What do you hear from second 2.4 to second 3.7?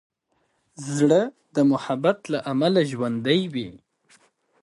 امله ژوندی وي.